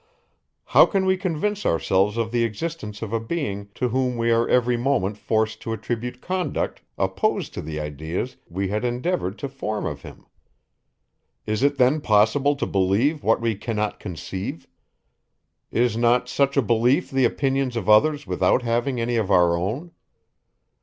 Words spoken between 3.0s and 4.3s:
of a being, to whom